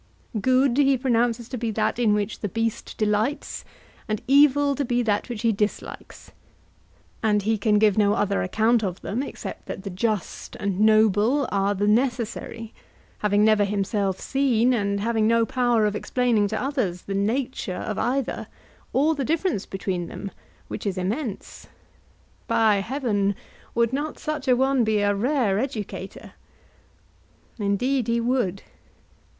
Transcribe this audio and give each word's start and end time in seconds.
Good 0.41 0.77
he 0.79 0.97
pronounces 0.97 1.47
to 1.49 1.57
be 1.59 1.69
that 1.69 1.99
in 1.99 2.15
which 2.15 2.39
the 2.39 2.49
beast 2.49 2.97
delights 2.97 3.63
and 4.07 4.19
evil 4.27 4.73
to 4.73 4.83
be 4.83 5.03
that 5.03 5.29
which 5.29 5.43
he 5.43 5.51
dislikes; 5.51 6.31
and 7.21 7.43
he 7.43 7.55
can 7.55 7.77
give 7.77 7.99
no 7.99 8.15
other 8.15 8.41
account 8.41 8.83
of 8.83 9.01
them 9.01 9.21
except 9.21 9.67
that 9.67 9.83
the 9.83 9.91
just 9.91 10.55
and 10.55 10.79
noble 10.79 11.47
are 11.51 11.75
the 11.75 11.85
necessary, 11.85 12.73
having 13.19 13.45
never 13.45 13.63
himself 13.63 14.19
seen, 14.19 14.73
and 14.73 15.01
having 15.01 15.27
no 15.27 15.45
power 15.45 15.85
of 15.85 15.95
explaining 15.95 16.47
to 16.47 16.59
others 16.59 17.03
the 17.03 17.13
nature 17.13 17.75
of 17.77 17.99
either, 17.99 18.47
or 18.93 19.13
the 19.13 19.23
difference 19.23 19.67
between 19.67 20.07
them, 20.07 20.31
which 20.67 20.87
is 20.87 20.97
immense. 20.97 21.67
By 22.47 22.77
heaven, 22.79 23.35
would 23.75 23.93
not 23.93 24.17
such 24.17 24.47
an 24.47 24.57
one 24.57 24.83
be 24.83 25.01
a 25.01 25.13
rare 25.13 25.59
educator? 25.59 26.33
Indeed 27.59 28.07
he 28.07 28.19
would. 28.19 28.63